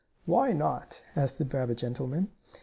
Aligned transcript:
"Why, 0.25 0.51
not?" 0.51 1.03
asked 1.15 1.37
the 1.37 1.45
rabbit 1.45 1.77
gentleman. 1.77 2.31